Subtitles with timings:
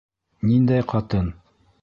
[0.51, 1.31] Ниндәй ҡатын?